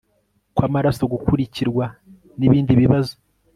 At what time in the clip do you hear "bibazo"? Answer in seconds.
2.81-3.13